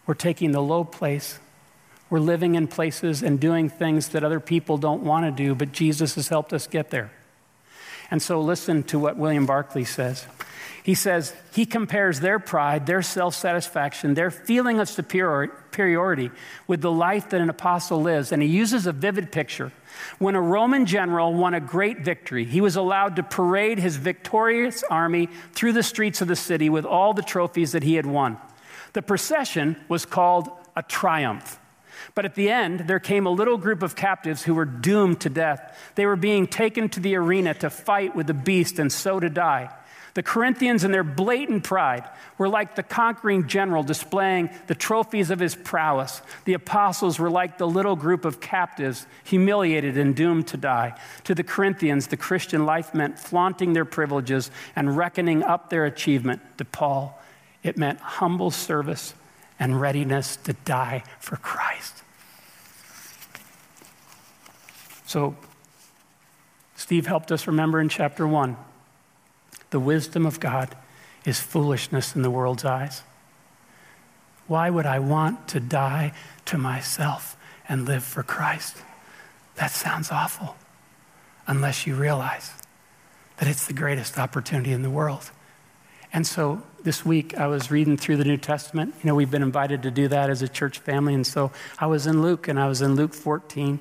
[0.06, 1.40] We're taking the low place.
[2.12, 5.72] We're living in places and doing things that other people don't want to do, but
[5.72, 7.12] Jesus has helped us get there.
[8.14, 10.28] And so listen to what William Barclay says.
[10.84, 16.30] He says, he compares their pride, their self satisfaction, their feeling of superiority
[16.68, 18.32] with the life that an apostle lives.
[18.32, 19.72] And he uses a vivid picture.
[20.20, 24.84] When a Roman general won a great victory, he was allowed to parade his victorious
[24.92, 28.38] army through the streets of the city with all the trophies that he had won.
[28.94, 31.60] The procession was called a triumph.
[32.16, 35.30] But at the end, there came a little group of captives who were doomed to
[35.30, 35.78] death.
[35.96, 39.30] They were being taken to the arena to fight with the beast and so to
[39.30, 39.74] die.
[40.14, 45.40] The Corinthians, in their blatant pride, were like the conquering general displaying the trophies of
[45.40, 46.22] his prowess.
[46.46, 51.00] The apostles were like the little group of captives, humiliated and doomed to die.
[51.24, 56.42] To the Corinthians, the Christian life meant flaunting their privileges and reckoning up their achievement.
[56.60, 57.20] To Paul,
[57.64, 59.16] it meant humble service
[59.60, 62.03] and readiness to die for Christ.
[65.14, 65.36] So,
[66.76, 68.58] Steve helped us remember in chapter one
[69.70, 70.76] the wisdom of God
[71.24, 73.04] is foolishness in the world's eyes.
[74.48, 76.14] Why would I want to die
[76.46, 77.38] to myself
[77.70, 78.78] and live for Christ?
[79.54, 80.56] That sounds awful,
[81.46, 82.50] unless you realize
[83.38, 85.30] that it's the greatest opportunity in the world.
[86.12, 88.96] And so this week I was reading through the New Testament.
[89.04, 91.14] You know, we've been invited to do that as a church family.
[91.14, 93.80] And so I was in Luke, and I was in Luke 14.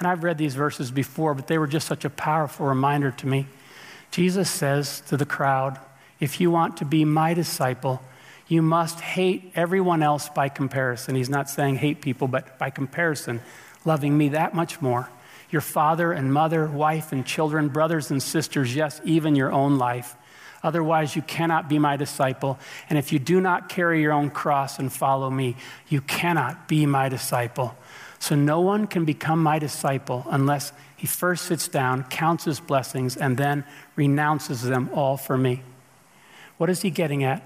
[0.00, 3.26] And I've read these verses before, but they were just such a powerful reminder to
[3.26, 3.46] me.
[4.10, 5.78] Jesus says to the crowd,
[6.18, 8.02] If you want to be my disciple,
[8.48, 11.14] you must hate everyone else by comparison.
[11.14, 13.42] He's not saying hate people, but by comparison,
[13.84, 15.10] loving me that much more.
[15.50, 20.16] Your father and mother, wife and children, brothers and sisters, yes, even your own life.
[20.62, 22.58] Otherwise, you cannot be my disciple.
[22.88, 25.56] And if you do not carry your own cross and follow me,
[25.88, 27.76] you cannot be my disciple.
[28.20, 33.16] So, no one can become my disciple unless he first sits down, counts his blessings,
[33.16, 33.64] and then
[33.96, 35.62] renounces them all for me.
[36.58, 37.42] What is he getting at?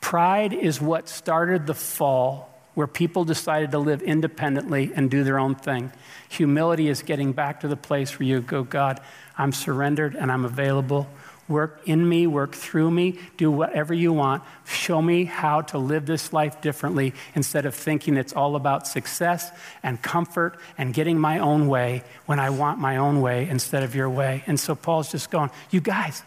[0.00, 5.38] Pride is what started the fall where people decided to live independently and do their
[5.38, 5.92] own thing.
[6.28, 9.00] Humility is getting back to the place where you go, God,
[9.36, 11.08] I'm surrendered and I'm available.
[11.48, 14.42] Work in me, work through me, do whatever you want.
[14.66, 19.50] Show me how to live this life differently instead of thinking it's all about success
[19.82, 23.94] and comfort and getting my own way when I want my own way instead of
[23.94, 24.44] your way.
[24.46, 26.22] And so Paul's just going, You guys,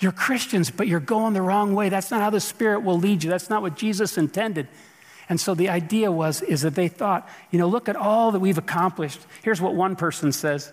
[0.00, 1.88] you're Christians, but you're going the wrong way.
[1.88, 3.30] That's not how the Spirit will lead you.
[3.30, 4.66] That's not what Jesus intended.
[5.28, 8.40] And so the idea was is that they thought, you know, look at all that
[8.40, 9.20] we've accomplished.
[9.42, 10.72] Here's what one person says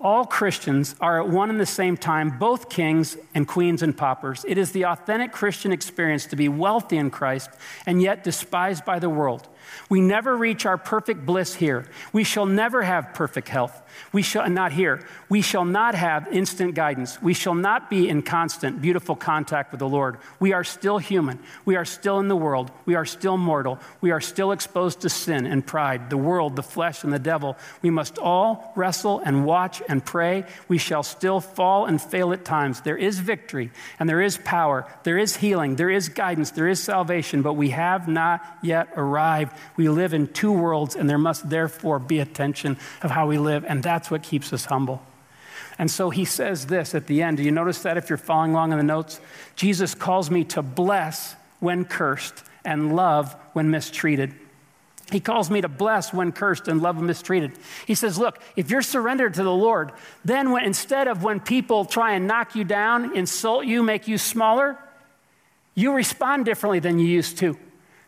[0.00, 4.44] all Christians are at one and the same time both kings and queens and paupers.
[4.48, 7.50] It is the authentic Christian experience to be wealthy in Christ
[7.86, 9.48] and yet despised by the world.
[9.88, 11.86] We never reach our perfect bliss here.
[12.12, 13.82] We shall never have perfect health.
[14.12, 15.04] We shall not here.
[15.28, 17.20] We shall not have instant guidance.
[17.20, 20.18] We shall not be in constant, beautiful contact with the Lord.
[20.38, 21.38] We are still human.
[21.64, 22.70] We are still in the world.
[22.86, 23.78] We are still mortal.
[24.00, 27.56] We are still exposed to sin and pride, the world, the flesh, and the devil.
[27.82, 30.44] We must all wrestle and watch and pray.
[30.68, 32.80] We shall still fall and fail at times.
[32.80, 34.86] There is victory and there is power.
[35.02, 35.76] There is healing.
[35.76, 36.50] There is guidance.
[36.52, 39.56] There is salvation, but we have not yet arrived.
[39.76, 43.38] We live in two worlds, and there must therefore be a tension of how we
[43.38, 43.64] live.
[43.66, 45.02] And that's what keeps us humble.
[45.78, 47.38] And so he says this at the end.
[47.38, 49.20] Do you notice that if you're following along in the notes?
[49.56, 54.34] Jesus calls me to bless when cursed and love when mistreated.
[55.10, 57.52] He calls me to bless when cursed and love when mistreated.
[57.86, 59.92] He says, Look, if you're surrendered to the Lord,
[60.24, 64.18] then when, instead of when people try and knock you down, insult you, make you
[64.18, 64.78] smaller,
[65.74, 67.56] you respond differently than you used to.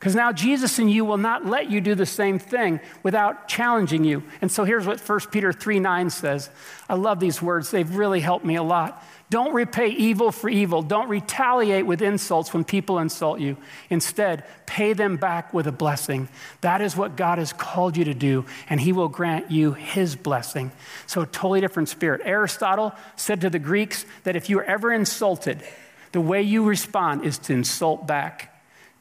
[0.03, 4.03] Because now Jesus and you will not let you do the same thing without challenging
[4.03, 4.25] you.
[4.41, 6.51] And so here's what 1 Peter 3 9 says.
[6.89, 9.01] I love these words, they've really helped me a lot.
[9.31, 10.83] Don't repay evil for evil.
[10.83, 13.57] Don't retaliate with insults when people insult you.
[13.91, 16.29] Instead, pay them back with a blessing.
[16.63, 20.17] That is what God has called you to do, and He will grant you His
[20.17, 20.73] blessing.
[21.07, 22.23] So, a totally different spirit.
[22.25, 25.63] Aristotle said to the Greeks that if you are ever insulted,
[26.11, 28.52] the way you respond is to insult back.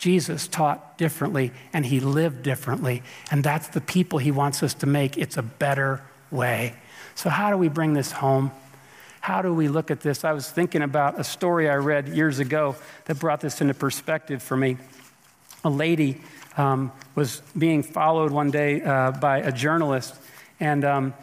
[0.02, 3.04] Jesus taught differently and he lived differently.
[3.30, 5.16] And that's the people he wants us to make.
[5.16, 6.74] It's a better way.
[7.14, 8.52] So, how do we bring this home?
[9.20, 10.26] How do we look at this?
[10.26, 12.76] I was thinking about a story I read years ago
[13.06, 14.78] that brought this into perspective for me.
[15.64, 16.20] A lady
[16.58, 20.16] um, was being followed one day uh, by a journalist,
[20.60, 21.14] and um,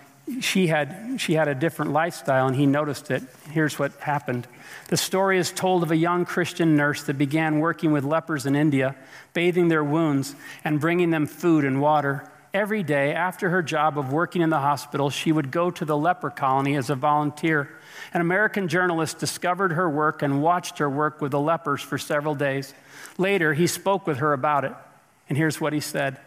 [0.41, 3.23] she, had, she had a different lifestyle, and he noticed it.
[3.51, 4.47] Here's what happened.
[4.89, 8.55] The story is told of a young Christian nurse that began working with lepers in
[8.55, 8.97] India,
[9.33, 12.31] bathing their wounds and bringing them food and water.
[12.55, 15.97] Every day after her job of working in the hospital, she would go to the
[15.97, 17.71] leper colony as a volunteer.
[18.15, 22.35] An American journalist discovered her work and watched her work with the lepers for several
[22.35, 22.73] days.
[23.19, 24.73] Later, he spoke with her about it.
[25.29, 26.19] And here's what he said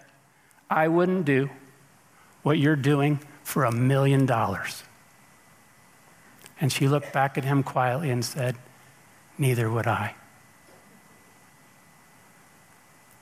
[0.69, 1.49] I wouldn't do
[2.43, 3.19] what you're doing
[3.51, 4.83] for a million dollars.
[6.61, 8.55] And she looked back at him quietly and said,
[9.37, 10.15] Neither would I.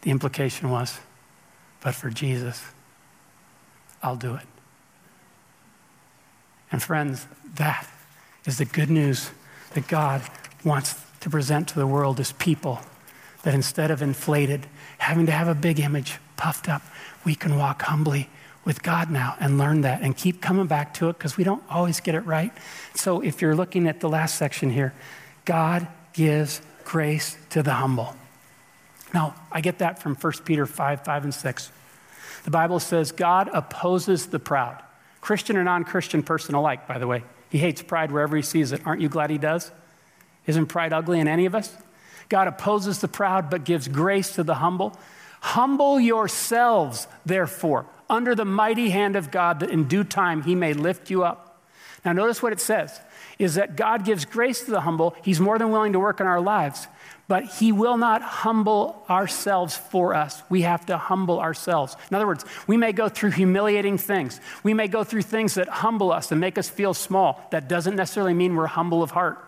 [0.01, 0.99] The implication was,
[1.81, 2.63] But for Jesus,
[4.03, 4.45] I'll do it.
[6.71, 7.25] And friends,
[7.55, 7.89] that
[8.45, 9.31] is the good news
[9.73, 10.21] that God
[10.63, 12.81] wants to present to the world as people
[13.41, 14.67] that instead of inflated,
[14.99, 16.83] having to have a big image puffed up,
[17.25, 18.29] we can walk humbly
[18.69, 21.63] with God now and learn that and keep coming back to it because we don't
[21.71, 22.53] always get it right.
[22.93, 24.93] So if you're looking at the last section here,
[25.43, 28.15] God gives grace to the humble.
[29.11, 31.71] Now, I get that from 1 Peter 5 5 and 6.
[32.43, 34.83] The Bible says God opposes the proud.
[35.19, 37.23] Christian or non Christian person alike, by the way.
[37.49, 38.85] He hates pride wherever he sees it.
[38.85, 39.71] Aren't you glad he does?
[40.45, 41.75] Isn't pride ugly in any of us?
[42.29, 44.95] God opposes the proud but gives grace to the humble.
[45.41, 50.73] Humble yourselves, therefore, under the mighty hand of God that in due time he may
[50.73, 51.61] lift you up.
[52.05, 52.99] Now, notice what it says
[53.37, 55.15] is that God gives grace to the humble.
[55.23, 56.87] He's more than willing to work in our lives,
[57.27, 60.41] but he will not humble ourselves for us.
[60.49, 61.95] We have to humble ourselves.
[62.09, 64.39] In other words, we may go through humiliating things.
[64.63, 67.45] We may go through things that humble us and make us feel small.
[67.51, 69.45] That doesn't necessarily mean we're humble of heart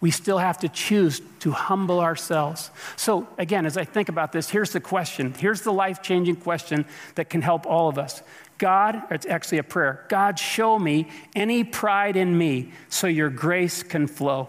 [0.00, 2.70] we still have to choose to humble ourselves.
[2.96, 5.34] So, again, as I think about this, here's the question.
[5.34, 6.86] Here's the life changing question
[7.16, 8.22] that can help all of us.
[8.56, 13.82] God, it's actually a prayer God, show me any pride in me so your grace
[13.82, 14.48] can flow.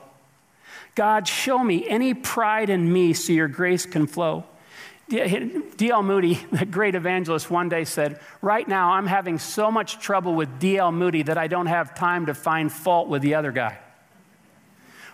[0.95, 4.45] God, show me any pride in me so your grace can flow.
[5.09, 6.03] D.L.
[6.03, 10.59] Moody, the great evangelist, one day said, Right now I'm having so much trouble with
[10.59, 10.93] D.L.
[10.93, 13.77] Moody that I don't have time to find fault with the other guy.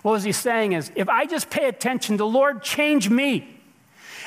[0.08, 3.60] What he's saying is, if I just pay attention, the Lord change me.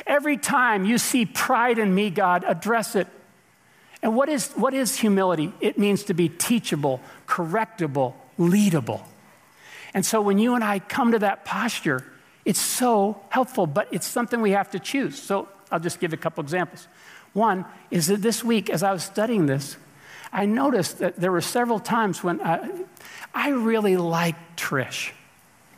[0.06, 3.06] Every time you see pride in me, God, address it.
[4.02, 5.54] And what is, what is humility?
[5.58, 9.00] It means to be teachable, correctable, leadable.
[9.94, 12.04] And so when you and I come to that posture,
[12.44, 15.18] it's so helpful, but it's something we have to choose.
[15.18, 16.88] So I'll just give a couple examples.
[17.32, 19.78] One is that this week, as I was studying this,
[20.30, 22.68] I noticed that there were several times when I,
[23.32, 25.12] I really liked Trish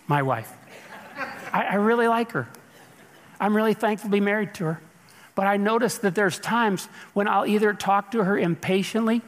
[0.06, 0.52] my wife.
[1.52, 2.48] I, I really like her.
[3.40, 4.80] I'm really thankful to be married to her.
[5.34, 9.22] But I notice that there's times when I'll either talk to her impatiently,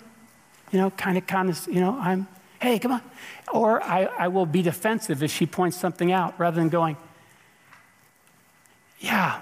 [0.71, 2.29] you know, kind of, kind of, you know, I'm,
[2.61, 3.03] hey, come on.
[3.53, 6.97] Or I, I will be defensive if she points something out rather than going,
[9.01, 9.41] yeah,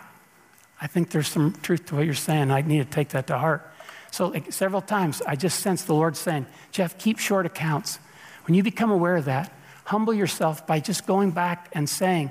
[0.80, 2.50] I think there's some truth to what you're saying.
[2.50, 3.68] I need to take that to heart.
[4.10, 7.98] So, like, several times, I just sense the Lord saying, Jeff, keep short accounts.
[8.46, 9.52] When you become aware of that,
[9.84, 12.30] humble yourself by just going back and saying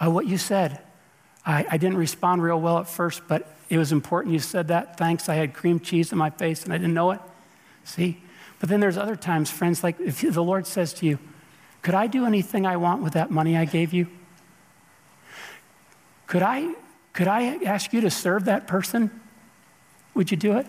[0.00, 0.80] uh, what you said.
[1.44, 4.96] I, I didn't respond real well at first, but it was important you said that.
[4.96, 5.28] Thanks.
[5.28, 7.20] I had cream cheese in my face and I didn't know it.
[7.84, 8.22] See?
[8.60, 11.18] But then there's other times, friends, like if the Lord says to you,
[11.82, 14.08] Could I do anything I want with that money I gave you?
[16.26, 16.74] Could I,
[17.12, 19.10] could I ask you to serve that person?
[20.14, 20.66] Would you do it?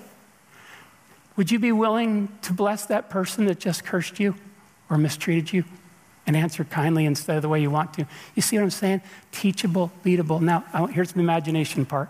[1.35, 4.35] Would you be willing to bless that person that just cursed you
[4.89, 5.63] or mistreated you
[6.29, 8.05] and answer kindly instead of the way you want to?
[8.35, 9.01] You see what I'm saying?
[9.31, 10.39] Teachable, leadable.
[10.39, 12.07] Now, here's the imagination part.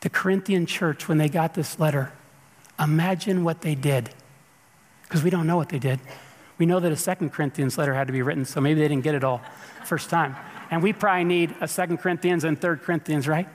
[0.00, 2.10] The Corinthian church, when they got this letter,
[2.80, 4.08] imagine what they did.
[5.02, 6.00] Because we don't know what they did.
[6.56, 9.04] We know that a second Corinthians letter had to be written, so maybe they didn't
[9.04, 9.42] get it all
[9.84, 10.36] first time.
[10.70, 13.46] And we probably need a second Corinthians and third Corinthians, right?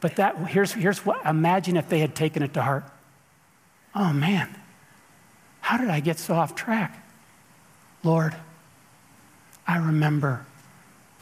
[0.00, 2.84] But that here's here's what imagine if they had taken it to heart.
[3.94, 4.56] Oh man,
[5.60, 7.04] how did I get so off track?
[8.02, 8.34] Lord,
[9.68, 10.46] I remember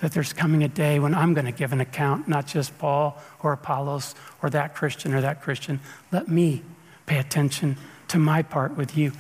[0.01, 3.21] that there's coming a day when I'm going to give an account, not just Paul
[3.43, 5.81] or Apollos or that Christian or that Christian.
[6.13, 6.63] Let me
[7.07, 7.77] pay attention
[8.09, 9.13] to my part with you.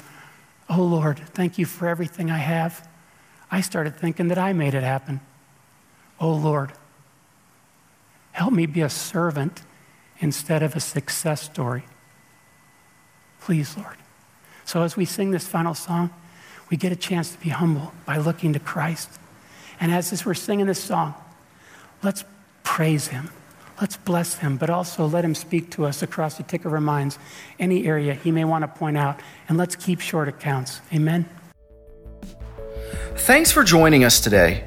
[0.68, 2.89] Oh Lord, thank you for everything I have.
[3.51, 5.20] I started thinking that I made it happen.
[6.20, 6.72] Oh Lord,
[8.33, 9.62] help me be a servant
[10.20, 11.85] instead of a success story.
[13.41, 13.97] Please, Lord.
[14.64, 16.11] So as we sing this final song,
[16.71, 19.09] we get a chance to be humble by looking to Christ.
[19.81, 21.14] And as this, we're singing this song,
[22.03, 22.25] let's
[22.62, 23.31] praise Him.
[23.81, 26.81] Let's bless Him, but also let Him speak to us across the tick of our
[26.81, 27.19] minds,
[27.59, 29.21] any area He may want to point out.
[29.49, 30.81] And let's keep short accounts.
[30.95, 31.29] Amen.
[33.17, 34.67] Thanks for joining us today.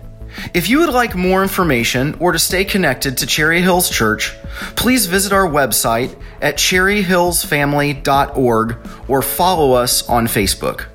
[0.54, 4.36] If you would like more information or to stay connected to Cherry Hills Church,
[4.76, 8.78] please visit our website at cherryhillsfamily.org
[9.08, 10.86] or follow us on Facebook.